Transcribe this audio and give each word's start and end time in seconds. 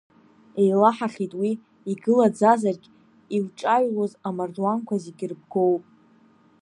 Еилаҳахьеит 0.61 1.33
уи, 1.39 1.51
игылаӡазаргь, 1.91 2.87
илҿаҩлоз 3.35 4.11
амардуанқәа 4.27 4.95
зегь 5.03 5.23
рбгоуп. 5.31 5.83